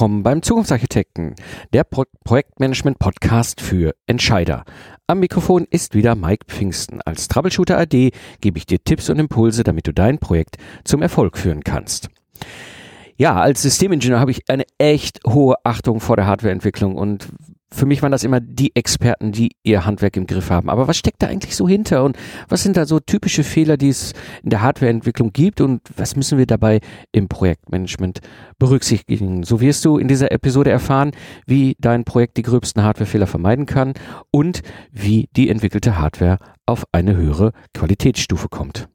[0.00, 1.34] Willkommen beim Zukunftsarchitekten,
[1.74, 4.64] der Pro Projektmanagement-Podcast für Entscheider.
[5.06, 7.02] Am Mikrofon ist wieder Mike Pfingsten.
[7.02, 11.36] Als Troubleshooter AD gebe ich dir Tipps und Impulse, damit du dein Projekt zum Erfolg
[11.36, 12.08] führen kannst.
[13.18, 17.28] Ja, als Systemingenieur habe ich eine echt hohe Achtung vor der Hardwareentwicklung und
[17.72, 20.68] für mich waren das immer die Experten, die ihr Handwerk im Griff haben.
[20.68, 22.16] Aber was steckt da eigentlich so hinter und
[22.48, 26.38] was sind da so typische Fehler, die es in der Hardwareentwicklung gibt und was müssen
[26.38, 26.80] wir dabei
[27.12, 28.20] im Projektmanagement
[28.58, 29.44] berücksichtigen?
[29.44, 31.12] So wirst du in dieser Episode erfahren,
[31.46, 33.94] wie dein Projekt die gröbsten Hardwarefehler vermeiden kann
[34.30, 38.88] und wie die entwickelte Hardware auf eine höhere Qualitätsstufe kommt.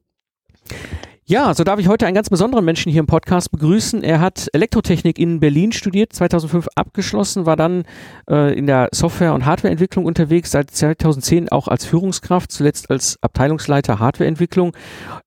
[1.27, 4.03] Ja, so darf ich heute einen ganz besonderen Menschen hier im Podcast begrüßen.
[4.03, 7.85] Er hat Elektrotechnik in Berlin studiert, 2005 abgeschlossen, war dann
[8.29, 13.97] äh, in der Software- und Hardwareentwicklung unterwegs, seit 2010 auch als Führungskraft, zuletzt als Abteilungsleiter
[13.97, 14.77] Hardwareentwicklung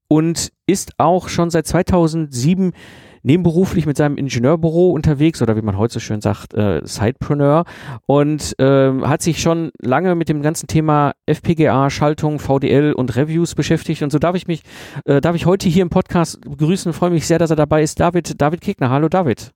[0.07, 2.75] und ist auch schon seit 2007
[3.23, 7.65] nebenberuflich mit seinem Ingenieurbüro unterwegs oder wie man heute so schön sagt, äh, Sidepreneur
[8.07, 13.55] und äh, hat sich schon lange mit dem ganzen Thema FPGA, Schaltung, VDL und Reviews
[13.55, 14.63] beschäftigt und so darf ich mich,
[15.05, 18.01] äh, darf ich heute hier im Podcast begrüßen, freue mich sehr, dass er dabei ist.
[18.01, 18.91] David, David Kegner.
[18.91, 19.53] Hallo David.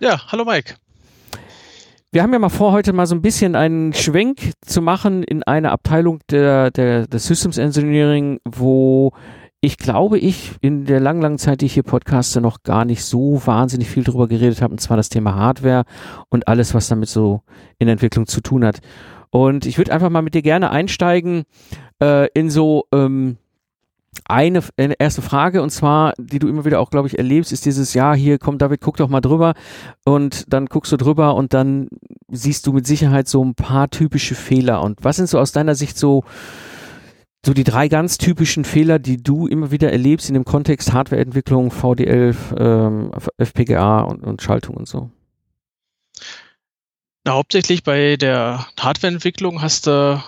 [0.00, 0.74] Ja, hallo Mike.
[2.14, 5.42] Wir haben ja mal vor, heute mal so ein bisschen einen Schwenk zu machen in
[5.44, 9.12] eine Abteilung der, der, der Systems Engineering, wo
[9.64, 13.04] ich glaube, ich in der langen, langen Zeit, die ich hier podcaste, noch gar nicht
[13.04, 15.84] so wahnsinnig viel drüber geredet habe, und zwar das Thema Hardware
[16.28, 17.42] und alles, was damit so
[17.78, 18.80] in Entwicklung zu tun hat.
[19.30, 21.44] Und ich würde einfach mal mit dir gerne einsteigen
[22.02, 23.36] äh, in so ähm,
[24.24, 27.64] eine, eine erste Frage und zwar, die du immer wieder auch, glaube ich, erlebst, ist
[27.64, 29.54] dieses, ja, hier, komm David, guck doch mal drüber
[30.04, 31.86] und dann guckst du drüber und dann
[32.32, 34.82] siehst du mit Sicherheit so ein paar typische Fehler.
[34.82, 36.24] Und was sind so aus deiner Sicht so
[37.44, 41.70] so die drei ganz typischen Fehler, die du immer wieder erlebst in dem Kontext Hardwareentwicklung,
[41.70, 45.10] VDL, ähm, FPGA und, und Schaltung und so?
[47.24, 50.22] Na, hauptsächlich bei der Hardwareentwicklung hast du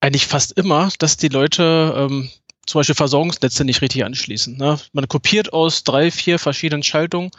[0.00, 2.28] eigentlich fast immer, dass die Leute ähm,
[2.66, 4.56] zum Beispiel Versorgungsnetze nicht richtig anschließen.
[4.56, 4.78] Ne?
[4.92, 7.30] Man kopiert aus drei, vier verschiedenen Schaltungen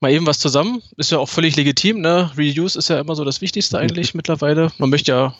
[0.00, 0.82] mal eben was zusammen.
[0.96, 2.00] Ist ja auch völlig legitim.
[2.00, 2.30] Ne?
[2.38, 4.72] Reuse ist ja immer so das Wichtigste eigentlich mittlerweile.
[4.78, 5.34] Man möchte ja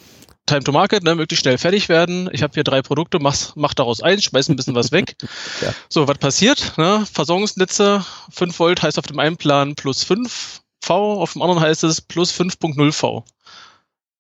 [0.51, 2.29] Time to Market, ne, möglichst schnell fertig werden.
[2.33, 5.17] Ich habe hier drei Produkte, mach, mach daraus eins, schmeiß ein bisschen was weg.
[5.61, 5.73] ja.
[5.89, 6.77] So, was passiert?
[6.77, 7.07] Ne?
[7.11, 11.85] Versorgungsnetze, 5 Volt heißt auf dem einen Plan plus 5 V, auf dem anderen heißt
[11.85, 13.25] es plus 5.0 V.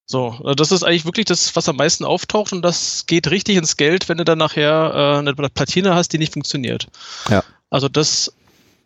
[0.07, 3.57] So, äh, das ist eigentlich wirklich das, was am meisten auftaucht und das geht richtig
[3.57, 6.87] ins Geld, wenn du dann nachher äh, eine Platine hast, die nicht funktioniert.
[7.29, 7.43] Ja.
[7.71, 8.33] Also das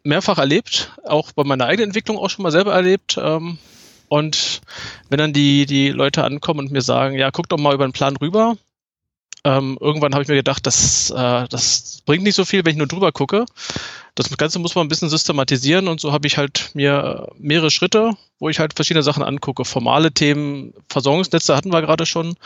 [0.03, 3.19] mehrfach erlebt, auch bei meiner eigenen Entwicklung auch schon mal selber erlebt.
[3.21, 3.59] Ähm,
[4.15, 4.61] und
[5.09, 7.93] wenn dann die, die Leute ankommen und mir sagen, ja, guck doch mal über den
[7.93, 8.57] Plan rüber,
[9.43, 12.79] ähm, irgendwann habe ich mir gedacht, das, äh, das bringt nicht so viel, wenn ich
[12.79, 13.45] nur drüber gucke.
[14.15, 18.13] Das Ganze muss man ein bisschen systematisieren und so habe ich halt mir mehrere Schritte,
[18.39, 19.65] wo ich halt verschiedene Sachen angucke.
[19.65, 22.37] Formale Themen, Versorgungsnetze hatten wir gerade schon.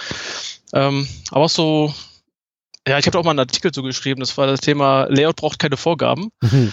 [0.73, 1.93] Ähm, aber auch so,
[2.87, 5.77] ja, ich habe auch mal einen Artikel zugeschrieben, das war das Thema Layout braucht keine
[5.77, 6.31] Vorgaben.
[6.41, 6.73] Mhm.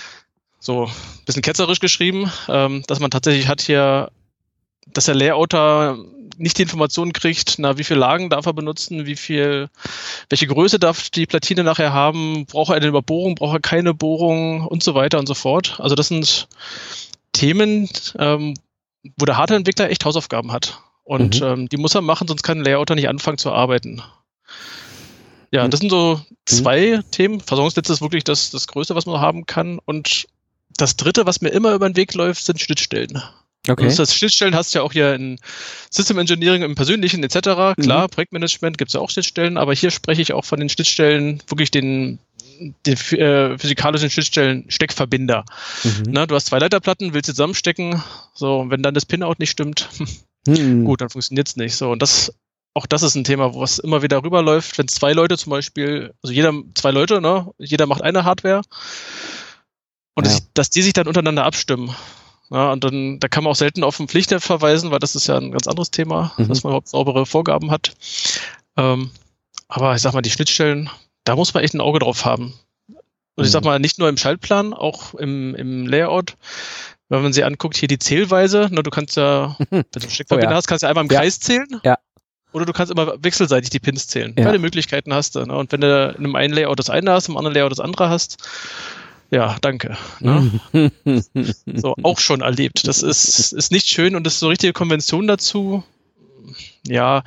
[0.57, 4.09] So, ein bisschen ketzerisch geschrieben, ähm, dass man tatsächlich hat hier
[4.85, 5.97] dass der Layouter
[6.37, 9.69] nicht die Informationen kriegt, na, wie viele Lagen darf er benutzen, wie viel,
[10.29, 14.65] welche Größe darf die Platine nachher haben, braucht er eine Überbohrung, braucht er keine Bohrung
[14.65, 15.79] und so weiter und so fort.
[15.79, 16.47] Also das sind
[17.31, 18.53] Themen, ähm,
[19.17, 20.79] wo der Hardware-Entwickler echt Hausaufgaben hat.
[21.03, 21.47] Und mhm.
[21.47, 24.01] ähm, die muss er machen, sonst kann ein Layouter nicht anfangen zu arbeiten.
[25.51, 25.71] Ja, mhm.
[25.71, 27.11] das sind so zwei mhm.
[27.11, 27.39] Themen.
[27.39, 29.79] Versorgungsnetz ist wirklich das, das Größte, was man haben kann.
[29.85, 30.27] Und
[30.75, 33.21] das Dritte, was mir immer über den Weg läuft, sind Schnittstellen.
[33.67, 33.85] Okay.
[33.85, 35.37] Also das Schnittstellen hast du ja auch hier in
[35.89, 37.39] System Engineering im Persönlichen etc.
[37.81, 38.09] Klar, mhm.
[38.11, 41.71] Projektmanagement gibt es ja auch Schnittstellen, aber hier spreche ich auch von den Schnittstellen, wirklich
[41.71, 42.19] den,
[42.85, 45.45] den äh, physikalischen Schnittstellen Steckverbinder.
[45.83, 46.03] Mhm.
[46.07, 48.03] Na, du hast zwei Leiterplatten, willst sie zusammenstecken,
[48.33, 49.89] so, wenn dann das Pinout nicht stimmt,
[50.47, 50.85] mhm.
[50.85, 51.75] gut, dann funktioniert es nicht.
[51.75, 52.31] So, und das
[52.75, 56.33] auch das ist ein Thema, was immer wieder rüberläuft, wenn zwei Leute zum Beispiel, also
[56.33, 58.63] jeder, zwei Leute, ne, jeder macht eine Hardware
[60.13, 60.31] und ja.
[60.31, 61.95] das, dass die sich dann untereinander abstimmen.
[62.51, 65.27] Ja, und dann, da kann man auch selten auf ein Pflichtheft verweisen, weil das ist
[65.27, 66.47] ja ein ganz anderes Thema, mhm.
[66.47, 67.93] dass man überhaupt saubere Vorgaben hat.
[68.77, 69.09] Ähm,
[69.67, 70.89] aber ich sag mal, die Schnittstellen,
[71.23, 72.53] da muss man echt ein Auge drauf haben.
[72.87, 72.97] Und
[73.37, 73.45] mhm.
[73.45, 73.67] ich sag mhm.
[73.67, 76.35] mal, nicht nur im Schaltplan, auch im, im Layout.
[77.09, 80.49] Wenn man sich anguckt, hier die Zählweise, ne, du kannst ja, wenn du einen Steckverbinder
[80.49, 80.57] oh, ja.
[80.57, 81.19] hast, kannst du ja einmal im ja.
[81.19, 81.67] Kreis zählen.
[81.83, 81.97] Ja.
[82.51, 84.33] Oder du kannst immer wechselseitig die Pins zählen.
[84.37, 84.45] Ja.
[84.45, 85.45] Beide Möglichkeiten hast du.
[85.45, 85.55] Ne?
[85.55, 88.09] Und wenn du in einem einen Layout das eine hast, im anderen Layout das andere
[88.09, 88.37] hast,
[89.35, 89.97] ja, danke.
[90.21, 90.61] Ne?
[91.65, 92.87] so, auch schon erlebt.
[92.87, 95.83] Das ist, ist nicht schön und das ist so richtige Konvention dazu.
[96.87, 97.21] Ja,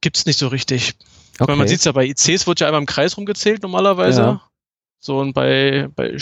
[0.00, 0.94] gibt es nicht so richtig.
[1.38, 1.54] Okay.
[1.54, 4.20] man sieht es ja bei ICs wird ja einmal im Kreis rumgezählt normalerweise.
[4.22, 4.42] Ja.
[4.98, 6.16] So und bei, bei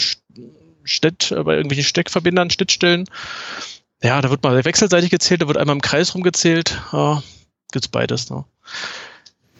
[0.83, 3.05] Städt, bei irgendwelchen Steckverbindern, Schnittstellen,
[4.03, 6.77] ja, da wird mal wechselseitig gezählt, da wird einmal im Kreis rumgezählt.
[6.91, 7.23] Ja,
[7.71, 8.29] gibt's beides.
[8.29, 8.43] Ne?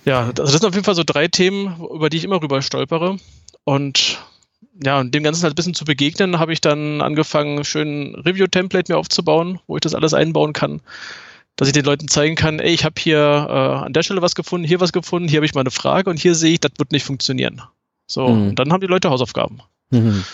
[0.04, 2.62] Ja, also das sind auf jeden Fall so drei Themen, über die ich immer rüber
[2.62, 3.16] stolpere.
[3.64, 4.20] Und
[4.84, 8.92] ja, und dem Ganzen halt ein bisschen zu begegnen, habe ich dann angefangen, schön Review-Template
[8.92, 10.82] mir aufzubauen, wo ich das alles einbauen kann.
[11.56, 14.36] Dass ich den Leuten zeigen kann, ey, ich habe hier äh, an der Stelle was
[14.36, 16.74] gefunden, hier was gefunden, hier habe ich mal eine Frage und hier sehe ich, das
[16.78, 17.62] wird nicht funktionieren.
[18.08, 18.50] So, mhm.
[18.50, 19.62] und dann haben die Leute Hausaufgaben.
[19.92, 20.26] Mhm.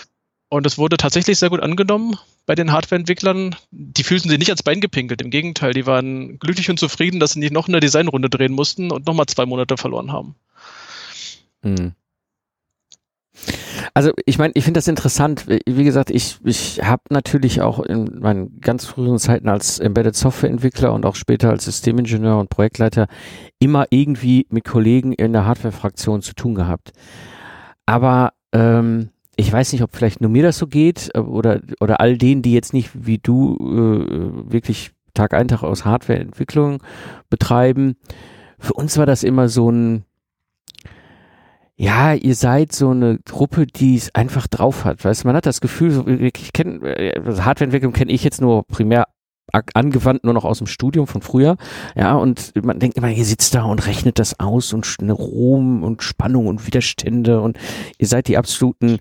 [0.50, 3.56] Und es wurde tatsächlich sehr gut angenommen bei den Hardware-Entwicklern.
[3.72, 5.22] Die fühlten sich nicht ans Bein gepinkelt.
[5.22, 8.92] Im Gegenteil, die waren glücklich und zufrieden, dass sie nicht noch eine Designrunde drehen mussten
[8.92, 10.36] und nochmal zwei Monate verloren haben.
[11.62, 11.94] Mhm.
[13.94, 15.46] Also ich meine, ich finde das interessant.
[15.48, 20.94] Wie gesagt, ich, ich habe natürlich auch in meinen ganz frühen Zeiten als Embedded Software-Entwickler
[20.94, 23.08] und auch später als Systemingenieur und Projektleiter
[23.60, 26.92] immer irgendwie mit Kollegen in der Hardware-Fraktion zu tun gehabt.
[27.86, 32.00] Aber ähm, ich weiß nicht, ob vielleicht nur mir das so geht äh, oder, oder
[32.00, 36.82] all denen, die jetzt nicht wie du äh, wirklich Tag ein, Tag aus Hardware-Entwicklung
[37.30, 37.98] betreiben.
[38.60, 40.06] Für uns war das immer so ein,
[41.82, 45.04] ja, ihr seid so eine Gruppe, die es einfach drauf hat.
[45.04, 49.08] Weißt man hat das Gefühl, so, ich kenne, also Hardwareentwicklung kenne ich jetzt nur primär
[49.52, 51.58] angewandt nur noch aus dem Studium von früher.
[51.96, 55.84] Ja, und man denkt immer, ihr sitzt da und rechnet das aus und eine Rom
[55.84, 57.58] und Spannung und Widerstände und
[57.98, 59.00] ihr seid die absoluten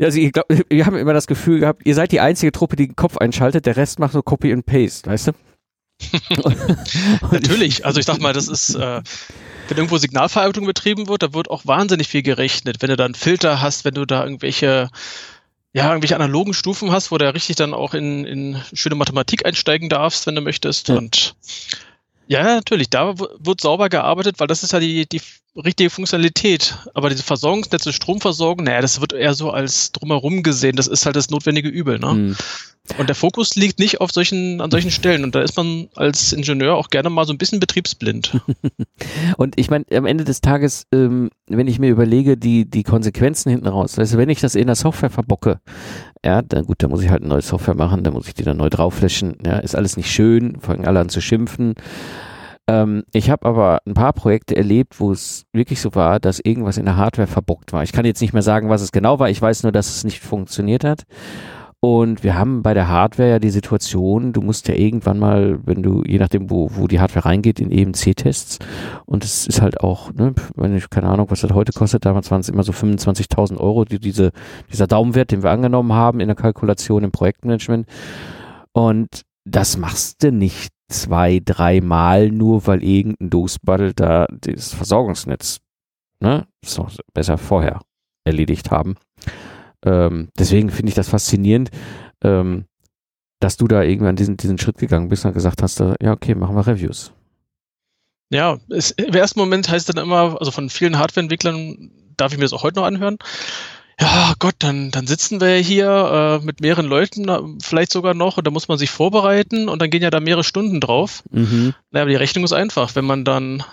[0.00, 2.86] also ich glaube, wir haben immer das Gefühl gehabt, ihr seid die einzige Truppe, die
[2.86, 5.32] den Kopf einschaltet, der Rest macht so Copy and Paste, weißt du?
[7.30, 9.02] Natürlich, also ich sag mal, das ist, äh,
[9.68, 12.80] wenn irgendwo Signalverarbeitung betrieben wird, da wird auch wahnsinnig viel gerechnet.
[12.80, 14.90] Wenn du da einen Filter hast, wenn du da irgendwelche,
[15.72, 19.44] ja, irgendwelche analogen Stufen hast, wo du ja richtig dann auch in, in schöne Mathematik
[19.44, 20.88] einsteigen darfst, wenn du möchtest.
[20.88, 20.96] Ja.
[20.96, 21.34] Und
[22.28, 25.20] ja, natürlich, da wird sauber gearbeitet, weil das ist ja die, die
[25.56, 26.76] richtige Funktionalität.
[26.94, 30.76] Aber diese Versorgungsnetze, Stromversorgung, naja, das wird eher so als drumherum gesehen.
[30.76, 31.98] Das ist halt das notwendige Übel.
[31.98, 32.14] Ne?
[32.14, 32.36] Mhm.
[32.96, 35.24] Und der Fokus liegt nicht auf solchen, an solchen Stellen.
[35.24, 38.40] Und da ist man als Ingenieur auch gerne mal so ein bisschen betriebsblind.
[39.36, 43.50] und ich meine, am Ende des Tages, ähm, wenn ich mir überlege, die, die Konsequenzen
[43.50, 45.60] hinten raus, also wenn ich das in der Software verbocke,
[46.28, 48.42] ja, dann gut, dann muss ich halt eine neue Software machen, dann muss ich die
[48.42, 51.74] dann neu draufflächen, ja, ist alles nicht schön, fangen alle an zu schimpfen.
[52.68, 56.76] Ähm, ich habe aber ein paar Projekte erlebt, wo es wirklich so war, dass irgendwas
[56.76, 57.82] in der Hardware verbockt war.
[57.82, 60.04] Ich kann jetzt nicht mehr sagen, was es genau war, ich weiß nur, dass es
[60.04, 61.04] nicht funktioniert hat.
[61.80, 65.80] Und wir haben bei der Hardware ja die Situation, du musst ja irgendwann mal, wenn
[65.80, 68.58] du, je nachdem, wo, wo die Hardware reingeht, in EMC-Tests.
[69.06, 72.32] Und es ist halt auch, ne, wenn ich, keine Ahnung, was das heute kostet, damals
[72.32, 74.32] waren es immer so 25.000 Euro, die, diese,
[74.72, 77.86] dieser Daumenwert, den wir angenommen haben in der Kalkulation im Projektmanagement.
[78.72, 85.60] Und das machst du nicht zwei, dreimal nur, weil irgendein Dosbaddel da das Versorgungsnetz,
[86.20, 87.82] ne, so besser vorher
[88.24, 88.96] erledigt haben.
[89.84, 91.70] Ähm, deswegen finde ich das faszinierend,
[92.22, 92.64] ähm,
[93.40, 96.34] dass du da irgendwann diesen, diesen Schritt gegangen bist und gesagt hast, äh, ja, okay,
[96.34, 97.12] machen wir Reviews.
[98.30, 102.44] Ja, es, im ersten Moment heißt dann immer, also von vielen Hardwareentwicklern darf ich mir
[102.44, 103.18] das auch heute noch anhören.
[104.00, 108.36] Ja, Gott, dann, dann sitzen wir hier äh, mit mehreren Leuten, äh, vielleicht sogar noch,
[108.36, 111.24] und da muss man sich vorbereiten und dann gehen ja da mehrere Stunden drauf.
[111.30, 111.74] Mhm.
[111.90, 112.94] Naja, aber die Rechnung ist einfach.
[112.94, 113.64] Wenn man dann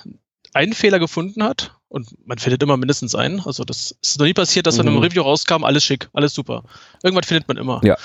[0.53, 4.33] einen Fehler gefunden hat, und man findet immer mindestens einen, also das ist noch nie
[4.33, 4.79] passiert, dass mhm.
[4.79, 6.63] von einem Review rauskam, alles schick, alles super.
[7.01, 7.79] Irgendwann findet man immer.
[7.85, 7.95] Ja.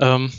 [0.00, 0.32] Ähm,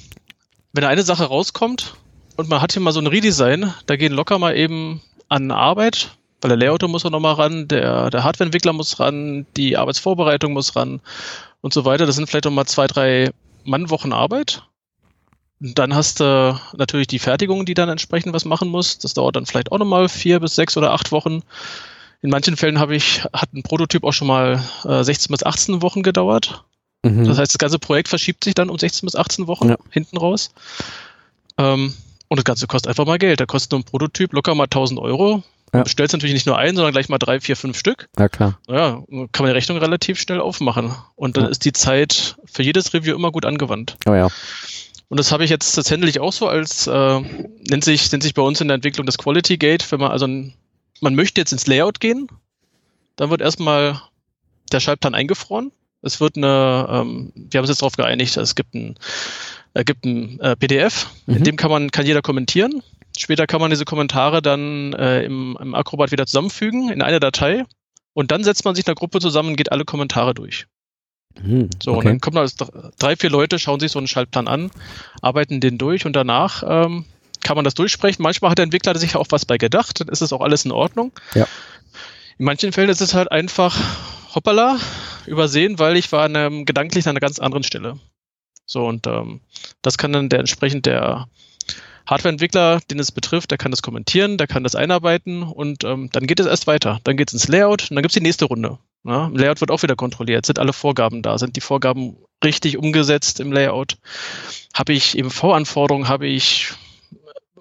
[0.74, 1.96] wenn eine Sache rauskommt
[2.36, 6.12] und man hat hier mal so ein Redesign, da gehen locker mal eben an Arbeit,
[6.42, 10.76] weil der Layouter muss auch nochmal ran, der, der Hardwareentwickler muss ran, die Arbeitsvorbereitung muss
[10.76, 11.00] ran
[11.62, 12.06] und so weiter.
[12.06, 13.32] Das sind vielleicht nochmal zwei, drei
[13.64, 14.64] Mannwochen Arbeit.
[15.62, 18.98] Und dann hast du natürlich die Fertigung, die dann entsprechend was machen muss.
[18.98, 21.44] Das dauert dann vielleicht auch nochmal vier bis sechs oder acht Wochen.
[22.24, 25.82] In manchen Fällen habe ich, hat ein Prototyp auch schon mal äh, 16 bis 18
[25.82, 26.64] Wochen gedauert.
[27.04, 27.26] Mhm.
[27.26, 29.78] Das heißt, das ganze Projekt verschiebt sich dann um 16 bis 18 Wochen ja.
[29.92, 30.52] hinten raus.
[31.58, 31.94] Ähm,
[32.30, 33.42] und das Ganze kostet einfach mal Geld.
[33.42, 35.44] Da kostet ein Prototyp locker mal 1000 Euro.
[35.74, 35.80] Ja.
[35.80, 38.08] Du bestellst natürlich nicht nur einen, sondern gleich mal drei, vier, fünf Stück.
[38.18, 38.58] Ja, klar.
[38.70, 40.96] Ja, kann man die Rechnung relativ schnell aufmachen.
[41.16, 41.50] Und dann ja.
[41.50, 43.98] ist die Zeit für jedes Review immer gut angewandt.
[44.08, 44.30] Oh ja.
[45.10, 47.22] Und das habe ich jetzt tatsächlich auch so als, äh,
[47.70, 50.26] nennt, sich, nennt sich bei uns in der Entwicklung das Quality Gate, wenn man also
[50.26, 50.54] ein,
[51.04, 52.28] man möchte jetzt ins Layout gehen,
[53.16, 54.02] dann wird erstmal
[54.72, 55.72] der Schaltplan eingefroren.
[56.02, 58.96] Es wird eine, ähm, wir haben uns jetzt darauf geeinigt, es gibt ein,
[59.74, 61.38] äh, gibt ein äh, PDF, mhm.
[61.38, 62.82] in dem kann man, kann jeder kommentieren.
[63.18, 67.64] Später kann man diese Kommentare dann äh, im, im Acrobat wieder zusammenfügen in eine Datei
[68.14, 70.66] und dann setzt man sich in einer Gruppe zusammen und geht alle Kommentare durch.
[71.42, 72.00] Hm, so, okay.
[72.00, 72.68] und dann kommen da
[73.00, 74.72] drei, vier Leute, schauen sich so einen Schaltplan an,
[75.22, 77.06] arbeiten den durch und danach ähm,
[77.44, 78.24] kann man das durchsprechen.
[78.24, 80.72] Manchmal hat der Entwickler sich auch was bei gedacht, dann ist das auch alles in
[80.72, 81.12] Ordnung.
[81.34, 81.48] Ja.
[82.38, 83.78] In manchen Fällen ist es halt einfach
[84.34, 84.80] hoppala,
[85.26, 88.00] übersehen, weil ich war an einem, gedanklich an einer ganz anderen Stelle.
[88.66, 89.42] So, und ähm,
[89.82, 91.28] das kann dann der entsprechend der
[92.08, 96.28] Hardwareentwickler, den es betrifft, der kann das kommentieren, der kann das einarbeiten und ähm, dann
[96.28, 97.00] geht es erst weiter.
[97.04, 98.80] Dann geht es ins Layout und dann gibt es die nächste Runde.
[99.06, 100.46] Ja, Im Layout wird auch wieder kontrolliert.
[100.46, 101.38] Sind alle Vorgaben da?
[101.38, 103.98] Sind die Vorgaben richtig umgesetzt im Layout?
[104.74, 106.08] Habe ich eben V-Anforderungen?
[106.08, 106.74] Habe ich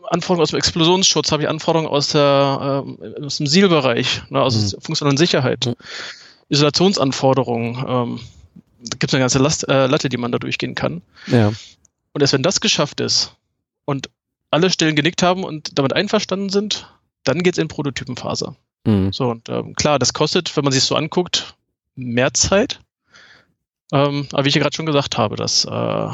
[0.09, 1.33] Anforderungen aus dem Explosionsschutz?
[1.33, 4.81] Habe ich Anforderungen aus, der, äh, aus dem SEAL-Bereich, ne, aus mhm.
[4.81, 5.67] funktionalen Sicherheit?
[5.67, 5.75] Mhm.
[6.49, 7.85] Isolationsanforderungen?
[7.87, 8.21] Ähm,
[8.81, 11.03] da gibt es eine ganze Last, äh, Latte, die man da durchgehen kann.
[11.29, 11.53] Ja.
[12.13, 13.35] Und erst wenn das geschafft ist
[13.85, 14.11] und
[14.51, 16.87] alle Stellen genickt haben und damit einverstanden sind,
[17.25, 18.55] dann geht es in Prototypenphase.
[18.85, 19.13] Mhm.
[19.13, 21.55] So, und ähm, klar, das kostet, wenn man sich so anguckt,
[21.95, 22.81] mehr Zeit.
[23.93, 26.09] Ähm, aber wie ich ja gerade schon gesagt habe, das, äh,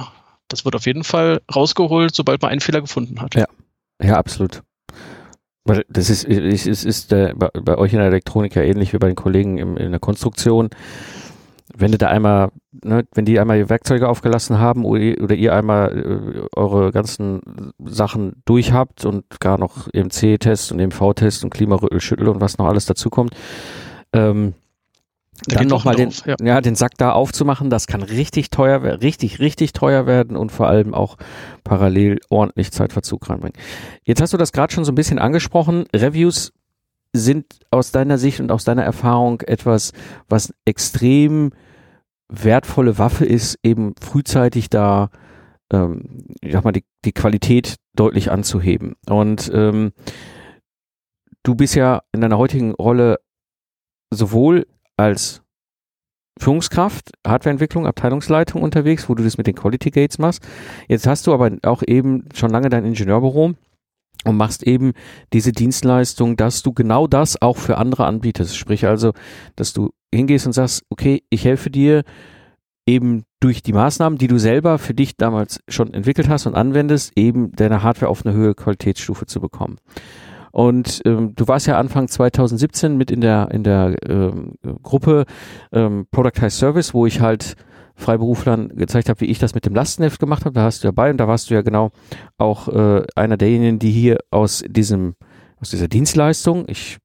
[0.48, 3.34] das wird auf jeden Fall rausgeholt, sobald man einen Fehler gefunden hat.
[3.34, 3.46] Ja,
[4.00, 4.62] ja absolut.
[5.64, 8.98] Weil das ist, ist, ist, ist äh, bei, euch in der Elektronik ja ähnlich wie
[8.98, 10.70] bei den Kollegen im, in der Konstruktion
[11.76, 15.96] wenn du da einmal, ne, wenn die einmal ihr Werkzeuge aufgelassen haben oder ihr einmal
[15.96, 22.40] äh, eure ganzen Sachen durch habt und gar noch EMC-Test und EMV-Test und Klimarüttelschüttel und
[22.40, 23.34] was noch alles dazu kommt,
[24.12, 24.54] ähm,
[25.46, 26.36] dann nochmal den, ja.
[26.42, 26.60] ja.
[26.60, 30.68] den Sack da aufzumachen, das kann richtig teuer werden, richtig, richtig teuer werden und vor
[30.68, 31.16] allem auch
[31.64, 33.56] parallel ordentlich Zeitverzug reinbringen.
[34.04, 35.84] Jetzt hast du das gerade schon so ein bisschen angesprochen.
[35.94, 36.52] Reviews
[37.12, 39.92] sind aus deiner Sicht und aus deiner Erfahrung etwas,
[40.28, 41.52] was extrem
[42.28, 45.10] wertvolle Waffe ist, eben frühzeitig da,
[45.72, 48.96] ähm, ich sag mal, die, die Qualität deutlich anzuheben.
[49.08, 49.92] Und ähm,
[51.42, 53.18] du bist ja in deiner heutigen Rolle
[54.10, 54.66] sowohl
[54.98, 55.42] als
[56.38, 60.46] Führungskraft, Hardwareentwicklung, Abteilungsleitung unterwegs, wo du das mit den Quality Gates machst.
[60.88, 63.54] Jetzt hast du aber auch eben schon lange dein Ingenieurbüro
[64.24, 64.92] und machst eben
[65.32, 68.56] diese Dienstleistung, dass du genau das auch für andere anbietest.
[68.56, 69.12] Sprich also,
[69.56, 72.04] dass du hingehst und sagst, okay, ich helfe dir
[72.86, 77.12] eben durch die Maßnahmen, die du selber für dich damals schon entwickelt hast und anwendest,
[77.16, 79.76] eben deine Hardware auf eine höhere Qualitätsstufe zu bekommen.
[80.52, 85.24] Und ähm, du warst ja Anfang 2017 mit in der in der ähm, Gruppe
[85.72, 87.54] ähm, Productized Service, wo ich halt
[87.94, 90.54] Freiberuflern gezeigt habe, wie ich das mit dem Lastenheft gemacht habe.
[90.54, 91.90] Da hast du dabei und da warst du ja genau
[92.38, 95.14] auch äh, einer derjenigen, die hier aus diesem
[95.60, 96.98] aus dieser Dienstleistung, ich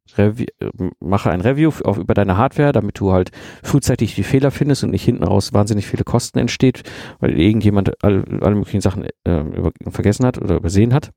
[1.00, 3.32] mache ein Review auf, über deine Hardware, damit du halt
[3.64, 6.84] frühzeitig die Fehler findest und nicht hinten raus wahnsinnig viele Kosten entsteht,
[7.20, 11.12] weil irgendjemand all, alle möglichen Sachen äh, über, vergessen hat oder übersehen hat.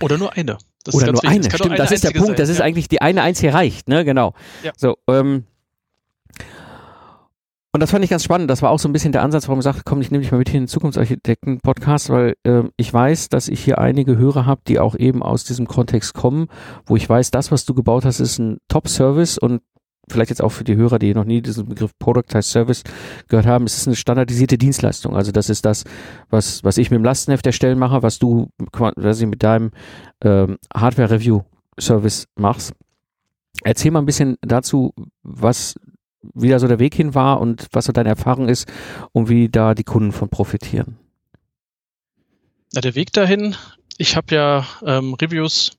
[0.00, 0.58] Oder nur eine.
[0.86, 3.02] Das oder nur eine, stimmt, eine das ist der Punkt, sein, das ist eigentlich die
[3.02, 4.32] eine einzige reicht, ne, genau.
[4.62, 4.72] Ja.
[4.76, 5.44] So, ähm,
[7.76, 8.48] und das fand ich ganz spannend.
[8.48, 10.32] Das war auch so ein bisschen der Ansatz, warum ich sagte, komm, ich nehme dich
[10.32, 14.46] mal mit hier in den Zukunftsarchitekten-Podcast, weil äh, ich weiß, dass ich hier einige Hörer
[14.46, 16.46] habe, die auch eben aus diesem Kontext kommen,
[16.86, 19.60] wo ich weiß, das, was du gebaut hast, ist ein Top-Service und
[20.08, 22.82] vielleicht jetzt auch für die Hörer, die noch nie diesen Begriff Productized Service
[23.28, 25.16] gehört haben, es ist eine standardisierte Dienstleistung.
[25.16, 25.84] Also das ist das,
[26.30, 29.70] was, was ich mit dem Lastenheft erstellen mache, was du quasi mit deinem
[30.22, 32.72] ähm, Hardware-Review-Service machst.
[33.64, 35.74] Erzähl mal ein bisschen dazu, was
[36.34, 38.70] wie da so der Weg hin war und was so deine Erfahrung ist
[39.12, 40.98] und wie da die Kunden von profitieren.
[42.72, 43.54] Ja, der Weg dahin,
[43.96, 45.72] ich habe ja ähm, Reviews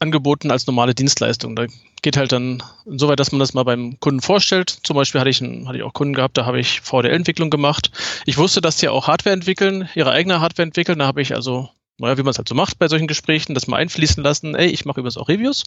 [0.00, 1.56] angeboten als normale Dienstleistung.
[1.56, 1.66] Da
[2.02, 4.70] geht halt dann so weit, dass man das mal beim Kunden vorstellt.
[4.82, 7.90] Zum Beispiel hatte ich, einen, hatte ich auch Kunden gehabt, da habe ich VDL-Entwicklung gemacht.
[8.26, 10.98] Ich wusste, dass die auch Hardware entwickeln, ihre eigene Hardware entwickeln.
[10.98, 13.66] Da habe ich also naja, wie man es halt so macht bei solchen Gesprächen, das
[13.66, 15.64] mal einfließen lassen, ey, ich mache übrigens auch Reviews.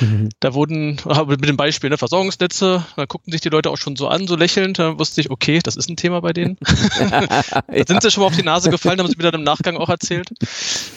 [0.00, 0.30] Mhm.
[0.40, 4.08] Da wurden, mit dem Beispiel, ne, Versorgungsnetze, da guckten sich die Leute auch schon so
[4.08, 6.58] an, so lächelnd, da wusste ich, okay, das ist ein Thema bei denen.
[6.98, 9.76] da sind sie schon mal auf die Nase gefallen, haben sie mir dann im Nachgang
[9.76, 10.28] auch erzählt.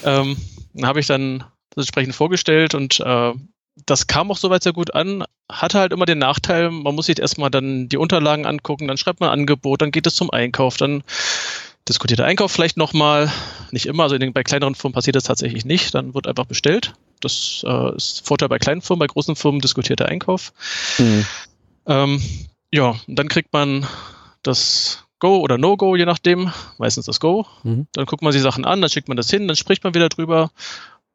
[0.03, 0.35] Ähm,
[0.73, 3.33] dann habe ich dann das entsprechend vorgestellt und äh,
[3.85, 7.19] das kam auch soweit sehr gut an, hatte halt immer den Nachteil, man muss sich
[7.19, 10.77] erstmal dann die Unterlagen angucken, dann schreibt man ein Angebot, dann geht es zum Einkauf,
[10.77, 11.03] dann
[11.87, 13.31] diskutiert der Einkauf vielleicht nochmal.
[13.71, 15.93] Nicht immer, also den, bei kleineren Firmen passiert das tatsächlich nicht.
[15.93, 16.93] Dann wird einfach bestellt.
[17.19, 20.53] Das äh, ist Vorteil bei kleinen Firmen, bei großen Firmen diskutiert der Einkauf.
[20.97, 21.25] Mhm.
[21.87, 22.21] Ähm,
[22.71, 23.85] ja, und dann kriegt man
[24.43, 26.51] das Go oder No-Go, je nachdem.
[26.77, 27.45] Meistens das Go.
[27.63, 27.87] Mhm.
[27.93, 30.09] Dann guckt man sich Sachen an, dann schickt man das hin, dann spricht man wieder
[30.09, 30.51] drüber.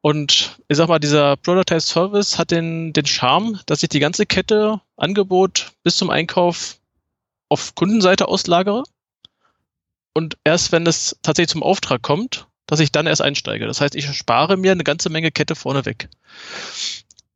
[0.01, 4.25] Und ich sag mal, dieser Prototype Service hat den, den Charme, dass ich die ganze
[4.25, 6.77] Kette, Angebot bis zum Einkauf
[7.49, 8.83] auf Kundenseite auslagere
[10.13, 13.67] und erst wenn es tatsächlich zum Auftrag kommt, dass ich dann erst einsteige.
[13.67, 16.09] Das heißt, ich spare mir eine ganze Menge Kette vorne weg.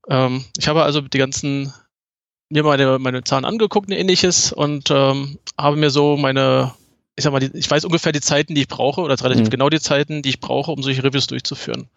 [0.09, 1.73] Ähm, ich habe also die ganzen,
[2.49, 6.73] mir meine, meine Zahlen angeguckt und ähnliches und ähm, habe mir so meine,
[7.15, 9.51] ich sag mal, ich weiß ungefähr die Zeiten, die ich brauche, oder relativ mhm.
[9.51, 11.87] genau die Zeiten, die ich brauche, um solche Reviews durchzuführen.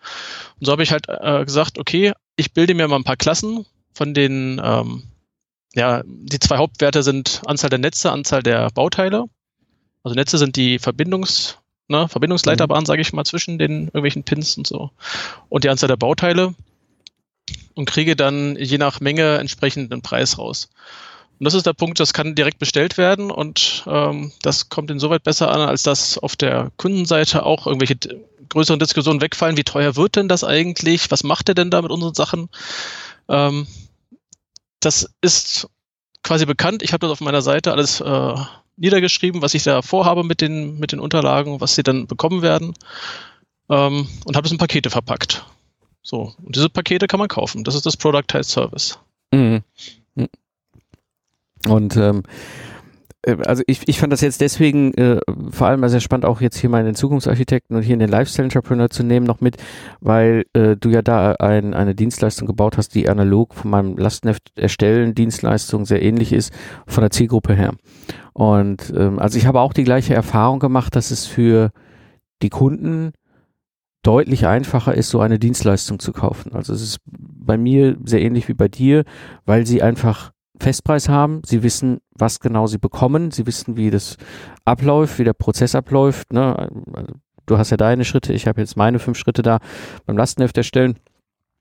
[0.61, 3.67] Und so habe ich halt äh, gesagt, okay, ich bilde mir mal ein paar Klassen
[3.93, 5.03] von den, ähm,
[5.75, 9.25] ja, die zwei Hauptwerte sind Anzahl der Netze, Anzahl der Bauteile.
[10.05, 11.59] Also Netze sind die Verbindungs,
[11.89, 12.87] ne, Verbindungsleiterbahn, mhm.
[12.87, 14.93] sage ich mal, zwischen den irgendwelchen Pins und so.
[15.49, 16.55] Und die Anzahl der Bauteile
[17.75, 20.69] und kriege dann je nach Menge entsprechend einen Preis raus.
[21.39, 25.23] Und das ist der Punkt, das kann direkt bestellt werden und ähm, das kommt insoweit
[25.23, 27.97] besser an, als dass auf der Kundenseite auch irgendwelche
[28.49, 29.57] größeren Diskussionen wegfallen.
[29.57, 31.11] Wie teuer wird denn das eigentlich?
[31.11, 32.49] Was macht er denn da mit unseren Sachen?
[33.29, 33.67] Ähm,
[34.81, 35.69] das ist
[36.23, 36.83] quasi bekannt.
[36.83, 38.35] Ich habe das auf meiner Seite alles äh,
[38.77, 42.75] niedergeschrieben, was ich da vorhabe mit den, mit den Unterlagen, was sie dann bekommen werden
[43.69, 45.45] ähm, und habe es in Pakete verpackt.
[46.03, 47.65] So, und diese Pakete kann man kaufen.
[47.65, 48.99] Das ist das Productized Service.
[49.33, 49.63] Mhm.
[51.67, 52.23] Und ähm,
[53.23, 56.59] äh, also ich, ich fand das jetzt deswegen äh, vor allem sehr spannend, auch jetzt
[56.59, 59.57] hier mal den Zukunftsarchitekten und hier in den Lifestyle Entrepreneur zu nehmen noch mit,
[60.01, 64.53] weil äh, du ja da ein, eine Dienstleistung gebaut hast, die analog von meinem Lastenheft
[64.57, 66.53] erstellen Dienstleistung sehr ähnlich ist
[66.87, 67.75] von der Zielgruppe her.
[68.33, 71.71] Und ähm, also ich habe auch die gleiche Erfahrung gemacht, dass es für
[72.43, 73.13] die Kunden
[74.05, 76.53] deutlich einfacher ist, so eine Dienstleistung zu kaufen.
[76.55, 79.05] Also es ist bei mir sehr ähnlich wie bei dir,
[79.45, 81.43] weil sie einfach Festpreis haben.
[81.45, 83.31] Sie wissen, was genau sie bekommen.
[83.31, 84.17] Sie wissen, wie das
[84.65, 86.33] abläuft, wie der Prozess abläuft.
[86.33, 86.69] Ne?
[87.47, 89.59] Du hast ja deine Schritte, ich habe jetzt meine fünf Schritte da
[90.07, 90.99] beim Lastenheft erstellen.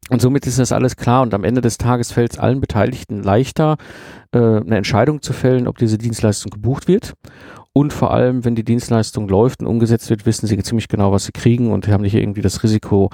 [0.09, 3.23] Und somit ist das alles klar und am Ende des Tages fällt es allen Beteiligten
[3.23, 3.77] leichter,
[4.31, 7.13] äh, eine Entscheidung zu fällen, ob diese Dienstleistung gebucht wird.
[7.73, 11.25] Und vor allem, wenn die Dienstleistung läuft und umgesetzt wird, wissen sie ziemlich genau, was
[11.25, 13.11] sie kriegen und haben nicht irgendwie das Risiko,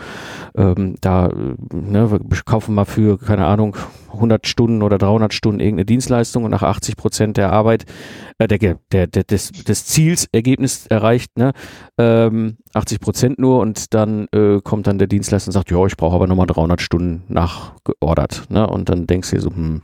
[0.55, 1.29] ähm, da,
[1.73, 3.75] ne, wir kaufen mal für, keine Ahnung,
[4.13, 7.85] 100 Stunden oder 300 Stunden irgendeine Dienstleistung und nach 80 Prozent der Arbeit,
[8.37, 11.53] äh, der, der, der, des, des Ziels Ergebnis erreicht, ne,
[11.97, 15.97] ähm, 80 Prozent nur und dann äh, kommt dann der Dienstleister und sagt, ja, ich
[15.97, 19.81] brauche aber nochmal 300 Stunden nachgeordert, ne, und dann denkst du dir so, hm,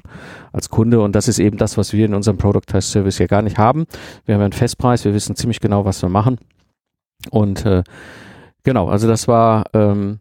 [0.53, 3.27] als Kunde und das ist eben das, was wir in unserem Product Test Service ja
[3.27, 3.85] gar nicht haben.
[4.25, 6.37] Wir haben einen Festpreis, wir wissen ziemlich genau, was wir machen
[7.31, 7.83] und äh,
[8.63, 10.19] genau, also das war ähm,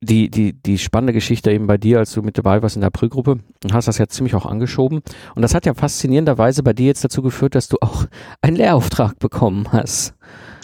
[0.00, 2.88] die, die, die spannende Geschichte eben bei dir, als du mit dabei warst in der
[2.88, 5.02] April-Gruppe und hast das ja ziemlich auch angeschoben.
[5.34, 8.04] Und das hat ja faszinierenderweise bei dir jetzt dazu geführt, dass du auch
[8.42, 10.14] einen Lehrauftrag bekommen hast.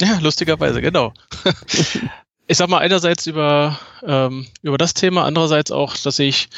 [0.00, 1.12] Ja, lustigerweise, genau.
[2.46, 6.48] ich sag mal, einerseits über, ähm, über das Thema, andererseits auch, dass ich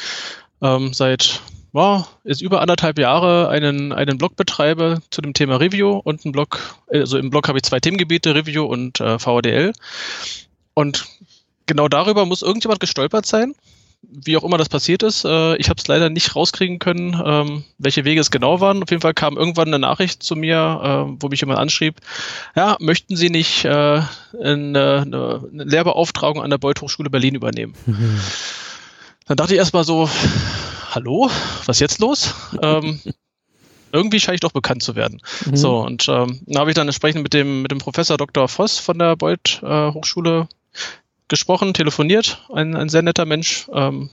[0.61, 1.41] ähm, seit
[1.75, 6.31] wow, ist über anderthalb Jahre einen, einen Blog betreibe zu dem Thema Review und ein
[6.31, 9.73] Blog, also im Blog habe ich zwei Themengebiete, Review und äh, VDL.
[10.73, 11.05] Und
[11.65, 13.55] genau darüber muss irgendjemand gestolpert sein.
[14.01, 15.25] Wie auch immer das passiert ist.
[15.25, 18.83] Äh, ich habe es leider nicht rauskriegen können, ähm, welche Wege es genau waren.
[18.83, 21.95] Auf jeden Fall kam irgendwann eine Nachricht zu mir, äh, wo mich jemand anschrieb,
[22.55, 27.73] ja, möchten Sie nicht äh, eine, eine Lehrbeauftragung an der Beuth Hochschule Berlin übernehmen?
[27.87, 28.19] Mhm.
[29.27, 30.07] Dann dachte ich erstmal so,
[30.91, 31.31] hallo,
[31.65, 32.35] was ist jetzt los?
[32.61, 33.01] ähm,
[33.91, 35.21] irgendwie scheine ich doch bekannt zu werden.
[35.45, 35.55] Mhm.
[35.55, 38.47] So, und ähm, da habe ich dann entsprechend mit dem, mit dem Professor Dr.
[38.47, 40.47] Voss von der Beuth äh, Hochschule
[41.27, 44.09] gesprochen, telefoniert, ein, ein sehr netter Mensch, ähm,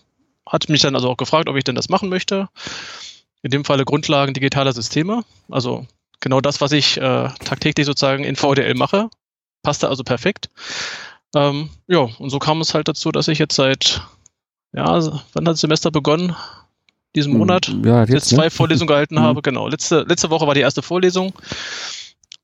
[0.47, 2.49] hat mich dann also auch gefragt, ob ich denn das machen möchte.
[3.43, 5.87] In dem Falle Grundlagen digitaler Systeme, also
[6.21, 9.11] genau das, was ich äh, tagtäglich sozusagen in VDL mache,
[9.63, 10.49] passte also perfekt.
[11.35, 14.03] Ähm, ja, und so kam es halt dazu, dass ich jetzt seit,
[14.73, 14.87] ja,
[15.33, 16.37] wann hat das Semester begonnen?
[17.15, 17.69] Diesen hm, Monat.
[17.85, 18.51] Ja, jetzt, jetzt zwei ne?
[18.51, 19.21] Vorlesungen gehalten mhm.
[19.21, 19.43] habe.
[19.43, 19.69] Genau.
[19.69, 21.35] Letzte, letzte Woche war die erste Vorlesung.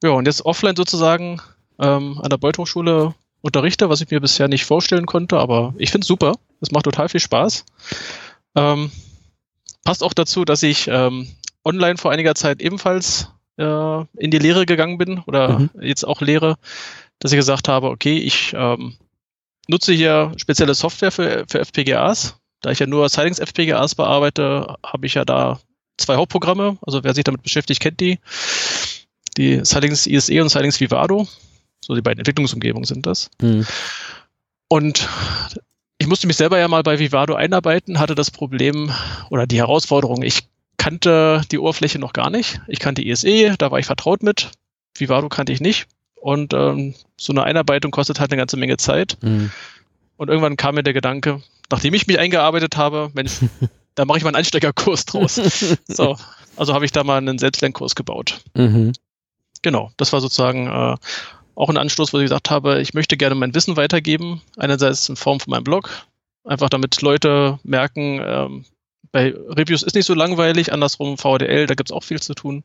[0.03, 1.41] Ja, und jetzt offline sozusagen
[1.79, 5.91] ähm, an der Beuth Hochschule unterrichte, was ich mir bisher nicht vorstellen konnte, aber ich
[5.91, 6.35] finde es super.
[6.61, 7.65] Es macht total viel Spaß.
[8.57, 8.91] Ähm,
[9.85, 11.29] passt auch dazu, dass ich ähm,
[11.65, 15.71] online vor einiger Zeit ebenfalls äh, in die Lehre gegangen bin oder mhm.
[15.81, 16.57] jetzt auch lehre,
[17.19, 18.97] dass ich gesagt habe, okay, ich ähm,
[19.69, 22.37] nutze hier spezielle Software für, für FPGAs.
[22.61, 25.61] Da ich ja nur Silings FPGAs bearbeite, habe ich ja da
[25.97, 26.79] zwei Hauptprogramme.
[26.83, 28.19] Also wer sich damit beschäftigt, kennt die.
[29.37, 31.29] Die Silings ISE und Silings Vivado.
[31.89, 33.31] So die beiden Entwicklungsumgebungen sind das.
[33.41, 33.67] Mhm.
[34.69, 35.09] Und
[35.97, 38.93] ich musste mich selber ja mal bei Vivado einarbeiten, hatte das Problem
[39.31, 40.47] oder die Herausforderung, ich
[40.77, 42.61] kannte die Oberfläche noch gar nicht.
[42.69, 44.51] Ich kannte ISE, da war ich vertraut mit.
[44.97, 45.87] Vivado kannte ich nicht.
[46.15, 49.17] Und ähm, so eine Einarbeitung kostet halt eine ganze Menge Zeit.
[49.23, 49.51] Mhm.
[50.17, 53.39] Und irgendwann kam mir der Gedanke, nachdem ich mich eingearbeitet habe, Mensch,
[53.95, 55.37] da mache ich mal einen Einsteigerkurs draus.
[55.87, 56.17] so,
[56.57, 58.41] also habe ich da mal einen Selbstlernkurs gebaut.
[58.55, 58.93] Mhm.
[59.63, 60.97] Genau, das war sozusagen äh,
[61.59, 64.41] auch ein Anstoß, wo ich gesagt habe, ich möchte gerne mein Wissen weitergeben.
[64.57, 65.91] Einerseits in Form von meinem Blog,
[66.45, 68.65] einfach damit Leute merken, ähm,
[69.11, 72.63] bei Reviews ist nicht so langweilig, andersrum VDL, da gibt es auch viel zu tun.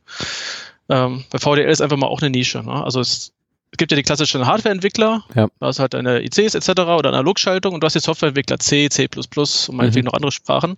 [0.90, 2.62] Ähm, bei VDL ist einfach mal auch eine Nische.
[2.62, 2.84] Ne?
[2.84, 3.32] Also es,
[3.72, 5.48] es, gibt ja die klassischen Hardwareentwickler, ja.
[5.60, 6.70] da ist halt eine ICs etc.
[6.82, 10.10] oder Analogschaltung und du hast die Softwareentwickler C, C++ und meinetwegen mhm.
[10.10, 10.76] noch andere Sprachen.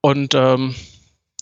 [0.00, 0.74] Und ähm,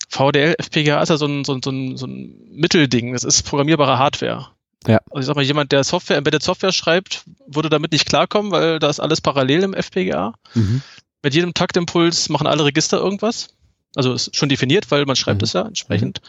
[0.08, 3.12] VDL, FPGA ist ja so ein, so, ein, so, ein, so ein Mittelding.
[3.12, 4.48] Das ist programmierbare Hardware.
[4.86, 5.00] Ja.
[5.10, 8.78] Also ich sag mal, jemand, der Software, Embedded Software schreibt, würde damit nicht klarkommen, weil
[8.78, 10.34] da ist alles parallel im FPGA.
[10.54, 10.82] Mhm.
[11.22, 13.48] Mit jedem Taktimpuls machen alle Register irgendwas.
[13.94, 15.44] Also ist schon definiert, weil man schreibt mhm.
[15.44, 16.20] es ja entsprechend.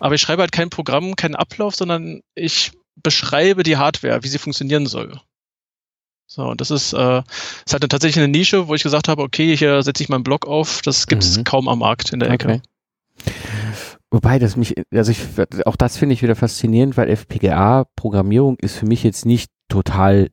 [0.00, 4.38] Aber ich schreibe halt kein Programm, keinen Ablauf, sondern ich beschreibe die Hardware, wie sie
[4.38, 5.20] funktionieren soll.
[6.26, 7.22] So, und das ist, äh,
[7.64, 10.46] ist halt tatsächlich eine Nische, wo ich gesagt habe, okay, hier setze ich meinen Blog
[10.46, 11.44] auf, das gibt es mhm.
[11.44, 12.48] kaum am Markt in der Ecke.
[12.48, 12.62] Okay.
[14.12, 15.24] Wobei das mich, also ich,
[15.64, 20.28] auch das finde ich wieder faszinierend, weil FPGA-Programmierung ist für mich jetzt nicht total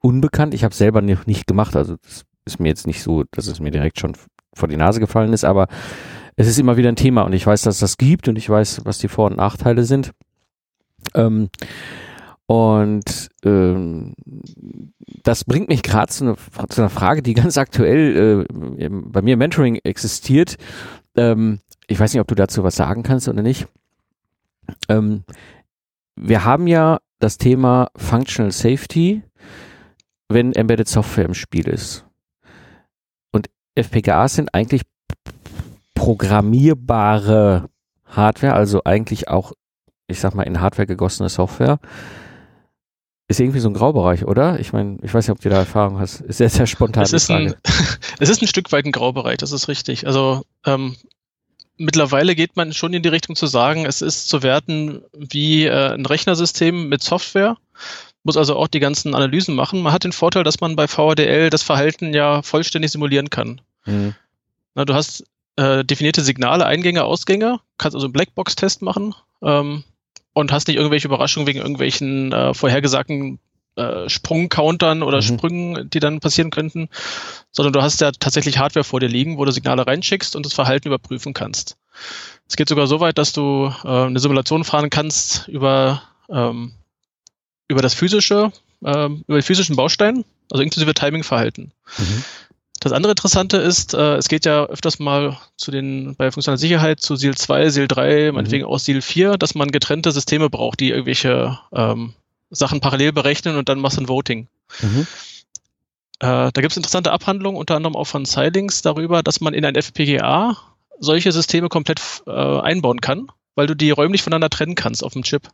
[0.00, 0.54] unbekannt.
[0.54, 3.60] Ich habe selber noch nicht gemacht, also das ist mir jetzt nicht so, dass es
[3.60, 4.14] mir direkt schon
[4.52, 5.68] vor die Nase gefallen ist, aber
[6.34, 8.80] es ist immer wieder ein Thema und ich weiß, dass das gibt und ich weiß,
[8.86, 10.10] was die Vor- und Nachteile sind.
[11.14, 11.48] Ähm,
[12.46, 14.14] und ähm,
[15.22, 16.34] das bringt mich gerade zu,
[16.68, 20.56] zu, einer Frage, die ganz aktuell äh, bei mir im Mentoring existiert.
[21.16, 23.66] Ähm, ich weiß nicht, ob du dazu was sagen kannst oder nicht.
[24.88, 25.24] Ähm,
[26.16, 29.22] wir haben ja das Thema Functional Safety,
[30.28, 32.04] wenn Embedded Software im Spiel ist.
[33.32, 34.82] Und FPGAs sind eigentlich
[35.94, 37.68] programmierbare
[38.06, 39.52] Hardware, also eigentlich auch,
[40.08, 41.78] ich sag mal, in Hardware gegossene Software.
[43.28, 44.58] Ist irgendwie so ein Graubereich, oder?
[44.60, 46.20] Ich meine, ich weiß nicht, ob du da Erfahrung hast.
[46.20, 47.04] Ist sehr, sehr spontan.
[47.04, 47.54] Es ist, ein,
[48.18, 50.06] es ist ein Stück weit ein Graubereich, das ist richtig.
[50.06, 50.96] Also ähm,
[51.76, 55.94] mittlerweile geht man schon in die Richtung zu sagen, es ist zu werten wie äh,
[55.94, 57.56] ein Rechnersystem mit Software.
[58.24, 59.80] Muss also auch die ganzen Analysen machen.
[59.82, 63.60] Man hat den Vorteil, dass man bei VHDL das Verhalten ja vollständig simulieren kann.
[63.84, 64.14] Mhm.
[64.74, 65.24] Na, du hast
[65.56, 69.84] äh, definierte Signale, Eingänge, Ausgänge, kannst also einen Blackbox-Test machen ähm,
[70.32, 73.38] und hast nicht irgendwelche Überraschungen wegen irgendwelchen äh, vorhergesagten
[73.76, 75.22] äh, Sprungcountern oder mhm.
[75.22, 76.88] Sprüngen, die dann passieren könnten,
[77.50, 80.52] sondern du hast ja tatsächlich Hardware vor dir liegen, wo du Signale reinschickst und das
[80.52, 81.76] Verhalten überprüfen kannst.
[82.48, 86.72] Es geht sogar so weit, dass du äh, eine Simulation fahren kannst über, ähm,
[87.68, 88.52] über das physische,
[88.84, 91.72] äh, über die physischen Bausteine, also inklusive Timing-Verhalten.
[91.98, 92.24] Mhm.
[92.80, 97.00] Das andere Interessante ist, äh, es geht ja öfters mal zu den, bei funktionaler Sicherheit
[97.00, 98.34] zu SIL 2, SIL 3, mhm.
[98.34, 102.14] meinetwegen auch SIL 4, dass man getrennte Systeme braucht, die irgendwelche ähm,
[102.52, 104.46] Sachen parallel berechnen und dann machst du ein Voting.
[104.80, 105.06] Mhm.
[106.20, 109.64] Äh, da gibt es interessante Abhandlungen, unter anderem auch von Silings darüber, dass man in
[109.64, 110.56] ein FPGA
[111.00, 115.24] solche Systeme komplett äh, einbauen kann, weil du die räumlich voneinander trennen kannst auf dem
[115.24, 115.48] Chip.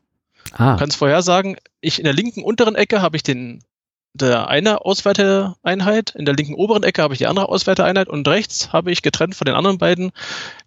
[0.53, 0.73] Ah.
[0.73, 3.63] Du kannst vorher sagen, ich in der linken unteren Ecke habe ich den
[4.15, 8.73] der eine Auswerteeinheit, in der linken oberen Ecke habe ich die andere Auswerteeinheit und rechts
[8.73, 10.11] habe ich getrennt von den anderen beiden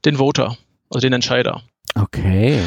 [0.06, 0.58] den Voter,
[0.90, 1.62] also den Entscheider.
[1.96, 2.64] Okay.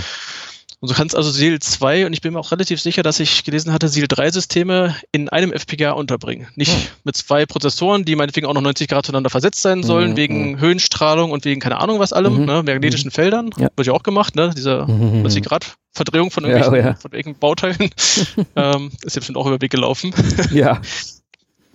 [0.85, 3.43] Und du kannst also SEAL 2 und ich bin mir auch relativ sicher, dass ich
[3.43, 6.49] gelesen hatte, SEAL 3 Systeme in einem FPGA unterbringen.
[6.57, 6.83] Nicht hm.
[7.05, 10.17] mit zwei Prozessoren, die meinetwegen auch noch 90 Grad zueinander versetzt sein sollen, mhm.
[10.19, 10.61] wegen mhm.
[10.61, 12.45] Höhenstrahlung und wegen keine Ahnung was allem, mhm.
[12.45, 13.13] ne, magnetischen mhm.
[13.13, 13.51] Feldern.
[13.57, 13.71] Ja.
[13.75, 14.53] Wird ja auch gemacht, ne?
[14.55, 15.49] Diese 90 mhm.
[15.49, 16.95] Grad Verdrehung von irgendwelchen, ja, oh ja.
[16.97, 17.79] von irgendwelchen Bauteilen.
[18.55, 20.13] ähm, ist ja bestimmt auch über den Weg gelaufen.
[20.53, 20.83] ja.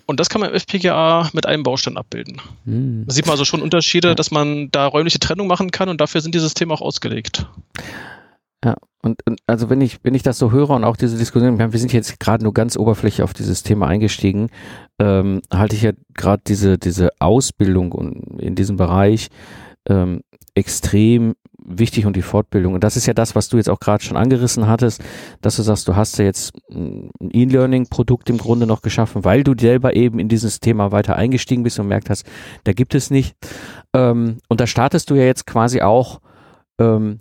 [0.06, 2.40] Und das kann man im FPGA mit einem Baustein abbilden.
[2.66, 3.06] Hm.
[3.08, 6.22] Da sieht man also schon Unterschiede, dass man da räumliche Trennung machen kann und dafür
[6.22, 7.48] sind die Systeme auch ausgelegt.
[8.64, 11.58] Ja, und, und, also wenn ich, wenn ich das so höre und auch diese Diskussion,
[11.58, 14.50] wir sind jetzt gerade nur ganz oberflächlich auf dieses Thema eingestiegen,
[15.00, 17.94] ähm, halte ich ja gerade diese, diese Ausbildung
[18.38, 19.30] in diesem Bereich
[19.88, 20.22] ähm,
[20.56, 22.74] extrem wichtig und die Fortbildung.
[22.74, 25.04] Und das ist ja das, was du jetzt auch gerade schon angerissen hattest,
[25.42, 29.54] dass du sagst, du hast ja jetzt ein E-Learning-Produkt im Grunde noch geschaffen, weil du
[29.58, 32.26] selber eben in dieses Thema weiter eingestiegen bist und merkt hast,
[32.64, 33.36] da gibt es nicht.
[33.94, 36.20] Ähm, und da startest du ja jetzt quasi auch
[36.80, 37.20] ähm,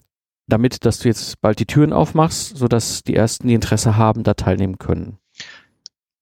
[0.49, 4.35] damit, dass du jetzt bald die Türen aufmachst, sodass die ersten, die Interesse haben, da
[4.35, 5.19] teilnehmen können?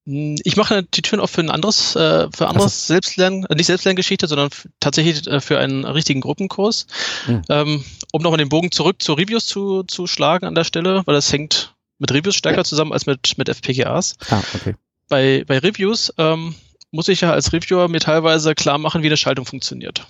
[0.04, 2.92] Ich mache die Türen auf für ein anderes, äh, für anderes so.
[2.92, 6.86] Selbstlernen, äh, nicht Selbstlerngeschichte, sondern tatsächlich äh, für einen richtigen Gruppenkurs.
[7.26, 7.42] Mhm.
[7.48, 11.14] Ähm, um nochmal den Bogen zurück zu Reviews zu, zu schlagen an der Stelle, weil
[11.16, 14.16] das hängt mit Reviews stärker zusammen als mit, mit FPGAs.
[14.30, 14.74] Ah, okay.
[15.08, 16.54] Bei, bei Reviews ähm,
[16.92, 20.06] muss ich ja als Reviewer mir teilweise klar machen, wie eine Schaltung funktioniert.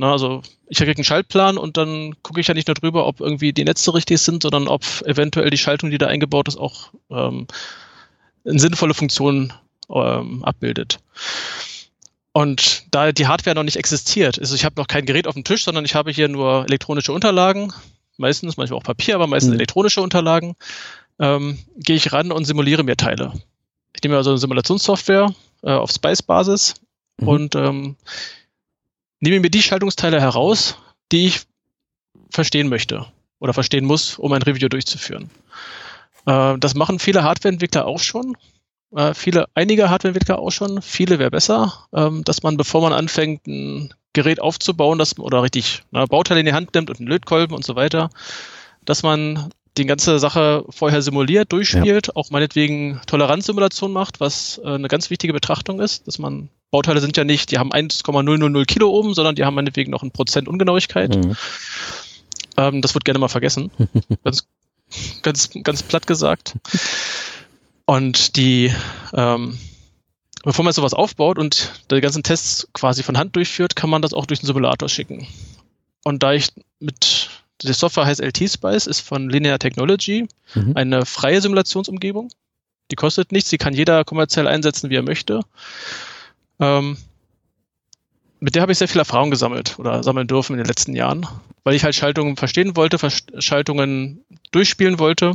[0.00, 3.20] Na, also ich kriege einen Schaltplan und dann gucke ich ja nicht nur drüber, ob
[3.20, 6.94] irgendwie die Netze richtig sind, sondern ob eventuell die Schaltung, die da eingebaut ist, auch
[7.10, 7.46] ähm,
[8.46, 9.52] eine sinnvolle Funktion
[9.90, 11.00] ähm, abbildet.
[12.32, 15.44] Und da die Hardware noch nicht existiert, also ich habe noch kein Gerät auf dem
[15.44, 17.70] Tisch, sondern ich habe hier nur elektronische Unterlagen,
[18.16, 19.56] meistens, manchmal auch Papier, aber meistens mhm.
[19.56, 20.56] elektronische Unterlagen,
[21.18, 23.34] ähm, gehe ich ran und simuliere mir Teile.
[23.94, 26.76] Ich nehme also eine Simulationssoftware äh, auf Spice-Basis
[27.18, 27.28] mhm.
[27.28, 27.96] und ähm,
[29.20, 30.76] nehme mir die Schaltungsteile heraus,
[31.12, 31.42] die ich
[32.30, 33.06] verstehen möchte
[33.38, 35.30] oder verstehen muss, um ein Review durchzuführen.
[36.26, 38.36] Äh, das machen viele Hardwareentwickler auch schon.
[38.94, 40.82] Äh, viele, einige Hardwareentwickler auch schon.
[40.82, 45.84] Viele wäre besser, ähm, dass man, bevor man anfängt, ein Gerät aufzubauen, dass, oder richtig
[45.92, 48.10] ne, Bauteile in die Hand nimmt und einen Lötkolben und so weiter,
[48.84, 52.16] dass man die ganze Sache vorher simuliert, durchspielt, ja.
[52.16, 57.16] auch meinetwegen Toleranzsimulation macht, was äh, eine ganz wichtige Betrachtung ist, dass man Bauteile sind
[57.16, 61.16] ja nicht, die haben 1,000 Kilo oben, sondern die haben meinetwegen noch ein Prozent Ungenauigkeit.
[61.16, 61.36] Mhm.
[62.56, 63.70] Ähm, das wird gerne mal vergessen.
[64.24, 64.46] ganz,
[65.22, 66.56] ganz, ganz platt gesagt.
[67.86, 68.72] Und die,
[69.14, 69.58] ähm,
[70.44, 74.14] bevor man sowas aufbaut und die ganzen Tests quasi von Hand durchführt, kann man das
[74.14, 75.26] auch durch den Simulator schicken.
[76.04, 77.30] Und da ich mit
[77.62, 80.72] die Software heißt LT-Spice, ist von Linear Technology, mhm.
[80.76, 82.30] eine freie Simulationsumgebung.
[82.90, 85.40] Die kostet nichts, sie kann jeder kommerziell einsetzen, wie er möchte.
[86.58, 86.96] Ähm,
[88.40, 91.26] mit der habe ich sehr viel Erfahrung gesammelt oder sammeln dürfen in den letzten Jahren,
[91.62, 92.98] weil ich halt Schaltungen verstehen wollte,
[93.38, 95.34] Schaltungen durchspielen wollte,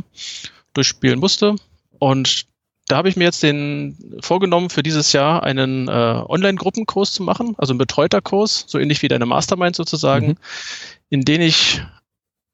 [0.74, 1.54] durchspielen musste.
[1.98, 2.46] Und
[2.88, 7.54] da habe ich mir jetzt den vorgenommen, für dieses Jahr einen äh, Online-Gruppenkurs zu machen,
[7.58, 10.36] also ein betreuter Kurs, so ähnlich wie deine Mastermind sozusagen, mhm.
[11.08, 11.82] in den ich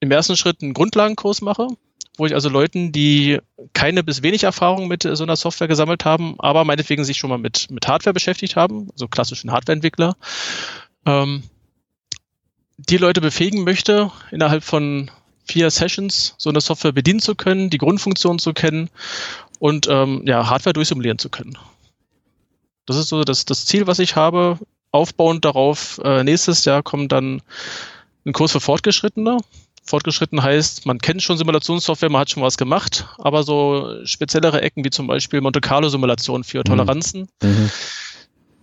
[0.02, 1.68] im ersten Schritt einen Grundlagenkurs mache,
[2.18, 3.38] wo ich also Leuten, die
[3.72, 7.38] keine bis wenig Erfahrung mit so einer Software gesammelt haben, aber meinetwegen sich schon mal
[7.38, 10.16] mit, mit Hardware beschäftigt haben, so klassischen Hardwareentwickler,
[11.06, 11.44] ähm,
[12.78, 15.08] die Leute befähigen möchte, innerhalb von
[15.44, 18.90] vier Sessions so eine Software bedienen zu können, die Grundfunktionen zu kennen
[19.60, 21.56] und ähm, ja, Hardware durchsimulieren zu können.
[22.86, 24.58] Das ist so das, das Ziel, was ich habe.
[24.90, 27.40] Aufbauend darauf, äh, nächstes Jahr kommt dann
[28.26, 29.38] ein Kurs für Fortgeschrittene,
[29.84, 34.84] Fortgeschritten heißt, man kennt schon Simulationssoftware, man hat schon was gemacht, aber so speziellere Ecken
[34.84, 36.64] wie zum Beispiel Monte Carlo Simulation für mhm.
[36.64, 37.28] Toleranzen.
[37.42, 37.70] Mhm.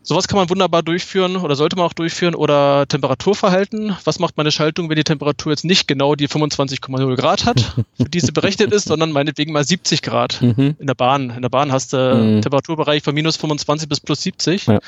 [0.01, 3.95] Sowas kann man wunderbar durchführen oder sollte man auch durchführen oder Temperaturverhalten.
[4.05, 8.10] Was macht meine Schaltung, wenn die Temperatur jetzt nicht genau die 25,0 Grad hat, für
[8.10, 10.75] die sie berechnet ist, sondern meinetwegen mal 70 Grad mhm.
[10.79, 11.29] in der Bahn.
[11.29, 12.41] In der Bahn hast du mhm.
[12.41, 14.65] Temperaturbereich von minus 25 bis plus 70.
[14.65, 14.79] Ja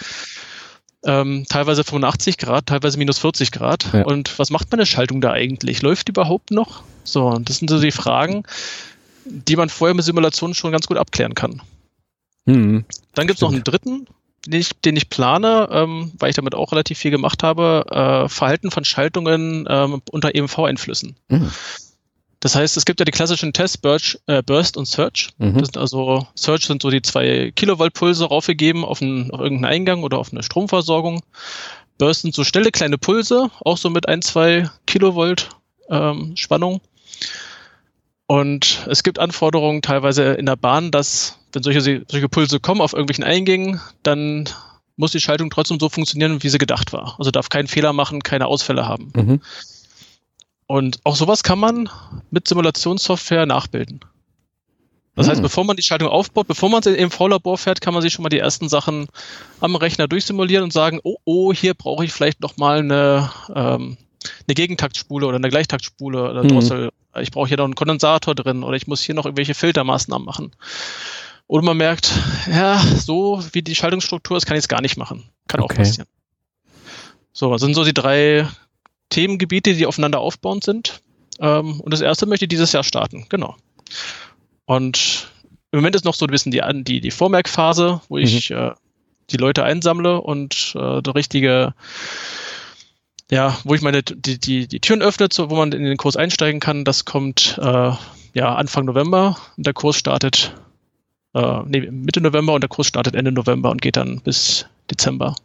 [1.04, 3.92] ähm, teilweise 85 Grad, teilweise minus 40 Grad.
[3.94, 4.04] Ja.
[4.04, 5.82] Und was macht meine Schaltung da eigentlich?
[5.82, 6.84] Läuft die überhaupt noch?
[7.04, 8.44] So, und das sind so die Fragen,
[9.26, 11.62] die man vorher mit Simulationen schon ganz gut abklären kann.
[12.46, 12.86] Mhm.
[13.14, 14.08] Dann gibt es noch einen dritten,
[14.46, 18.30] den ich, den ich plane, ähm, weil ich damit auch relativ viel gemacht habe, äh,
[18.30, 21.16] Verhalten von Schaltungen ähm, unter EMV-Einflüssen.
[21.30, 21.52] Mhm.
[22.42, 25.30] Das heißt, es gibt ja die klassischen Tests, Burst, äh, Burst und Search.
[25.38, 25.60] Mhm.
[25.60, 30.04] Das sind also, Search sind so die zwei Kilovolt-Pulse raufgegeben auf, einen, auf irgendeinen Eingang
[30.04, 31.22] oder auf eine Stromversorgung.
[32.00, 35.50] Burst sind so schnelle kleine Pulse, auch so mit ein, zwei Kilovolt
[35.90, 36.82] ähm, Spannung.
[38.26, 42.94] Und es gibt Anforderungen teilweise in der Bahn, dass, wenn solche, solche Pulse kommen auf
[42.94, 44.50] irgendwelchen Eingängen, dann
[44.96, 47.16] muss die Schaltung trotzdem so funktionieren, wie sie gedacht war.
[47.20, 49.12] Also darf keinen Fehler machen, keine Ausfälle haben.
[49.16, 49.42] Mhm.
[50.72, 51.90] Und auch sowas kann man
[52.30, 54.00] mit Simulationssoftware nachbilden.
[55.16, 55.32] Das hm.
[55.32, 58.14] heißt, bevor man die Schaltung aufbaut, bevor man sie im V-Labor fährt, kann man sich
[58.14, 59.08] schon mal die ersten Sachen
[59.60, 63.98] am Rechner durchsimulieren und sagen, oh, oh, hier brauche ich vielleicht nochmal eine, ähm,
[64.48, 66.92] eine Gegentaktspule oder eine Gleichtaktspule oder Drossel.
[67.12, 67.22] Hm.
[67.22, 70.54] Ich brauche hier noch einen Kondensator drin oder ich muss hier noch irgendwelche Filtermaßnahmen machen.
[71.48, 72.14] Oder man merkt,
[72.50, 75.26] ja, so wie die Schaltungsstruktur ist, kann ich es gar nicht machen.
[75.50, 75.74] Kann okay.
[75.74, 76.08] auch passieren.
[77.34, 78.48] So, das sind so die drei
[79.12, 81.04] Themengebiete, die aufeinander aufbauend sind.
[81.39, 83.56] Ähm, und das erste möchte ich dieses Jahr starten, genau.
[84.65, 85.32] Und
[85.71, 88.58] im Moment ist noch so ein bisschen die, die, die Vormerkphase, wo ich mhm.
[88.58, 88.71] äh,
[89.30, 91.74] die Leute einsammle und äh, der richtige,
[93.30, 96.60] ja, wo ich meine, die, die, die Türen öffne, wo man in den Kurs einsteigen
[96.60, 96.84] kann.
[96.84, 97.91] Das kommt äh,
[98.34, 100.54] ja Anfang November und der Kurs startet
[101.34, 105.36] äh, nee, Mitte November und der Kurs startet Ende November und geht dann bis Dezember.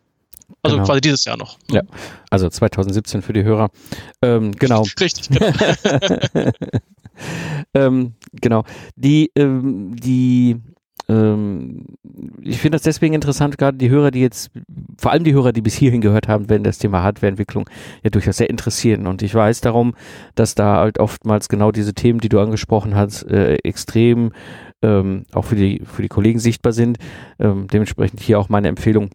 [0.63, 0.87] Also genau.
[0.87, 1.59] quasi dieses Jahr noch.
[1.71, 1.83] Ja,
[2.31, 3.71] also 2017 für die Hörer.
[4.23, 4.83] Ähm, genau.
[5.01, 5.29] Richtig.
[5.29, 5.53] Genau.
[7.75, 8.65] ähm, genau.
[8.97, 10.57] Die, ähm, die,
[11.09, 11.85] ähm,
[12.43, 14.51] ich finde das deswegen interessant, gerade die Hörer, die jetzt,
[14.99, 17.69] vor allem die Hörer, die bis hierhin gehört haben, werden das Thema Hardwareentwicklung
[18.03, 19.07] ja durchaus sehr interessieren.
[19.07, 19.95] Und ich weiß darum,
[20.35, 24.33] dass da halt oftmals genau diese Themen, die du angesprochen hast, äh, extrem
[24.83, 26.99] ähm, auch für die, für die Kollegen sichtbar sind.
[27.39, 29.11] Ähm, dementsprechend hier auch meine Empfehlung,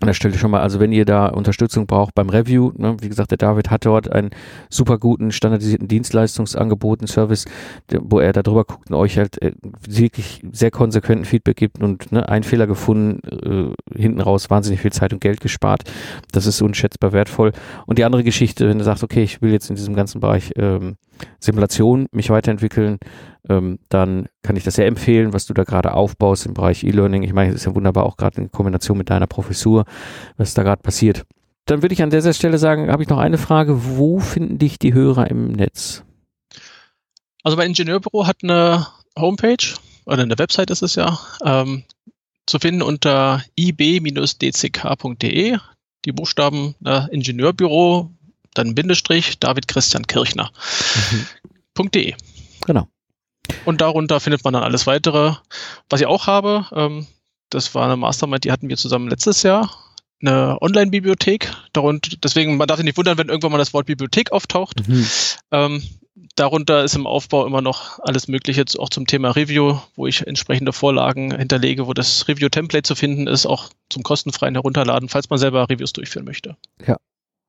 [0.00, 3.08] an der Stelle schon mal, also wenn ihr da Unterstützung braucht beim Review, ne, wie
[3.08, 4.30] gesagt, der David hat dort einen
[4.70, 7.46] super guten standardisierten Dienstleistungsangebot, Service,
[8.00, 9.52] wo er da drüber guckt und euch halt äh,
[9.88, 14.92] wirklich sehr konsequenten Feedback gibt und ne, einen Fehler gefunden, äh, hinten raus wahnsinnig viel
[14.92, 15.82] Zeit und Geld gespart.
[16.32, 17.52] Das ist unschätzbar wertvoll.
[17.86, 20.52] Und die andere Geschichte, wenn du sagst, okay, ich will jetzt in diesem ganzen Bereich
[20.56, 20.96] ähm,
[21.40, 22.98] Simulation mich weiterentwickeln,
[23.48, 27.22] ähm, dann kann ich das sehr empfehlen, was du da gerade aufbaust im Bereich E-Learning.
[27.22, 29.84] Ich meine, es ist ja wunderbar auch gerade in Kombination mit deiner Professur,
[30.36, 31.24] was da gerade passiert.
[31.66, 33.96] Dann würde ich an dieser Stelle sagen, habe ich noch eine Frage.
[33.96, 36.02] Wo finden dich die Hörer im Netz?
[37.42, 38.86] Also mein Ingenieurbüro hat eine
[39.18, 39.74] Homepage
[40.06, 41.84] oder eine Website ist es ja, ähm,
[42.46, 45.58] zu finden unter ib-dck.de.
[46.04, 48.10] die Buchstaben äh, Ingenieurbüro,
[48.58, 50.50] dann Bindestrich, David Christian Kirchner.
[51.76, 51.90] Mhm.
[51.90, 52.14] .de.
[52.66, 52.88] Genau.
[53.64, 55.34] Und darunter findet man dann alles weitere.
[55.88, 57.06] Was ich auch habe, ähm,
[57.50, 59.70] das war eine Mastermind, die hatten wir zusammen letztes Jahr.
[60.20, 61.50] Eine Online-Bibliothek.
[62.24, 64.86] Deswegen, man darf sich nicht wundern, wenn irgendwann mal das Wort Bibliothek auftaucht.
[64.88, 65.06] Mhm.
[65.52, 65.82] Ähm,
[66.34, 70.72] darunter ist im Aufbau immer noch alles Mögliche, auch zum Thema Review, wo ich entsprechende
[70.72, 75.70] Vorlagen hinterlege, wo das Review-Template zu finden ist, auch zum kostenfreien Herunterladen, falls man selber
[75.70, 76.56] Reviews durchführen möchte.
[76.84, 76.96] Ja,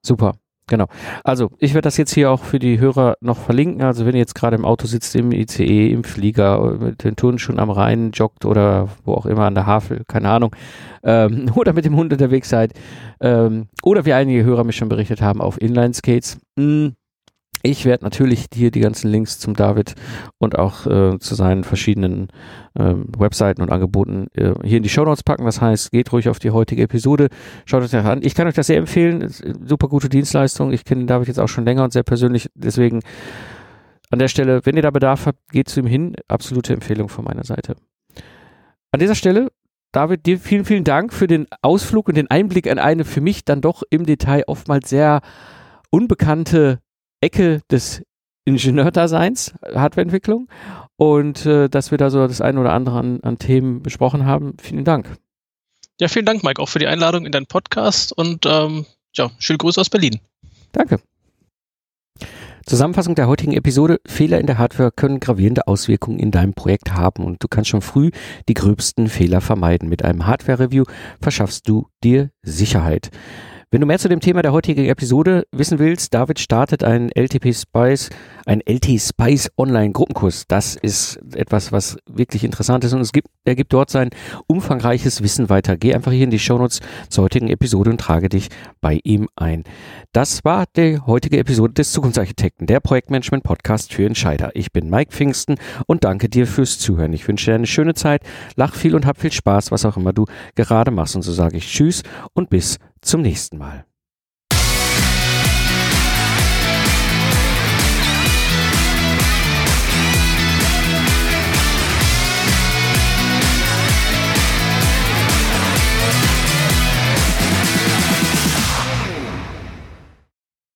[0.05, 0.37] super.
[0.69, 0.85] Genau.
[1.23, 3.81] Also ich werde das jetzt hier auch für die Hörer noch verlinken.
[3.81, 7.59] Also wenn ihr jetzt gerade im Auto sitzt, im ICE, im Flieger, mit den Turnschuhen
[7.59, 10.55] am Rhein joggt oder wo auch immer an der Havel, keine Ahnung,
[11.03, 12.73] ähm, oder mit dem Hund unterwegs seid,
[13.19, 16.93] ähm, oder wie einige Hörer mich schon berichtet haben, auf Inline-Skates, hm,
[17.61, 19.95] ich werde natürlich hier die ganzen Links zum David
[20.37, 22.29] und auch äh, zu seinen verschiedenen
[22.75, 25.45] äh, Webseiten und Angeboten äh, hier in die Show Notes packen.
[25.45, 27.29] Das heißt, geht ruhig auf die heutige Episode,
[27.65, 28.21] schaut euch das an.
[28.23, 29.29] Ich kann euch das sehr empfehlen.
[29.29, 30.71] Super gute Dienstleistung.
[30.71, 32.49] Ich kenne David jetzt auch schon länger und sehr persönlich.
[32.55, 33.01] Deswegen
[34.11, 36.15] an der Stelle, wenn ihr da Bedarf habt, geht zu ihm hin.
[36.27, 37.75] Absolute Empfehlung von meiner Seite.
[38.91, 39.49] An dieser Stelle
[39.91, 43.43] David, dir vielen, vielen Dank für den Ausflug und den Einblick in eine für mich
[43.43, 45.21] dann doch im Detail oftmals sehr
[45.89, 46.79] unbekannte
[47.21, 48.01] Ecke des
[48.45, 50.47] Ingenieurdaseins, Hardwareentwicklung
[50.95, 54.55] und äh, dass wir da so das eine oder andere an, an Themen besprochen haben.
[54.61, 55.17] Vielen Dank.
[55.99, 59.57] Ja, vielen Dank, Mike, auch für die Einladung in deinen Podcast und ähm, ja, schöne
[59.57, 60.19] Grüße aus Berlin.
[60.71, 60.99] Danke.
[62.65, 63.99] Zusammenfassung der heutigen Episode.
[64.05, 67.81] Fehler in der Hardware können gravierende Auswirkungen in deinem Projekt haben und du kannst schon
[67.81, 68.11] früh
[68.47, 69.89] die gröbsten Fehler vermeiden.
[69.89, 70.83] Mit einem Hardware-Review
[71.19, 73.09] verschaffst du dir Sicherheit.
[73.71, 77.53] Wenn du mehr zu dem Thema der heutigen Episode wissen willst, David startet einen LTP
[77.53, 78.09] Spice,
[78.47, 80.45] ein LT Spice Online Gruppenkurs.
[80.47, 84.09] Das ist etwas, was wirklich interessant ist und es gibt, er gibt dort sein
[84.47, 85.77] umfangreiches Wissen weiter.
[85.77, 86.79] Geh einfach hier in die Shownotes
[87.09, 88.49] zur heutigen Episode und trage dich
[88.81, 89.65] bei ihm ein.
[90.13, 94.49] Das war die heutige Episode des Zukunftsarchitekten, der Projektmanagement Podcast für Entscheider.
[94.55, 97.13] Ich bin Mike Pfingsten und danke dir fürs Zuhören.
[97.13, 98.23] Ich wünsche dir eine schöne Zeit,
[98.55, 101.15] lach viel und hab viel Spaß, was auch immer du gerade machst.
[101.15, 102.01] Und so sage ich Tschüss
[102.33, 103.85] und bis zum nächsten Mal.